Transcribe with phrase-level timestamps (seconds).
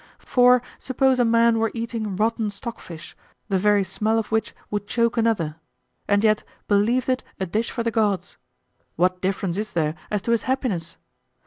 [0.17, 3.15] For suppose a man were eating rotten stockfish,
[3.49, 5.57] the very smell of which would choke another,
[6.07, 8.37] and yet believed it a dish for the gods,
[8.95, 10.97] what difference is there as to his happiness?